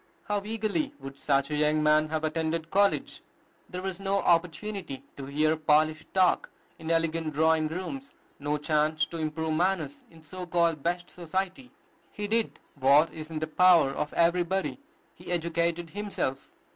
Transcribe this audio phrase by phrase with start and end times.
[0.23, 3.21] How eagerly would such a young man have attended college!
[3.69, 9.19] There was no opportunity to hear polished talk in elegant drawing rooms, no chance to
[9.19, 11.69] improve manners in so called "best society."
[12.11, 14.79] He did what is in the power of everybody,
[15.13, 16.49] he educated himself.